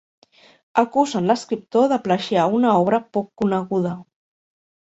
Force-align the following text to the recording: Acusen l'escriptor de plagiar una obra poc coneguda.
Acusen 0.81 1.27
l'escriptor 1.31 1.85
de 1.93 2.01
plagiar 2.07 2.49
una 2.61 2.73
obra 2.81 3.01
poc 3.19 3.31
coneguda. 3.43 3.93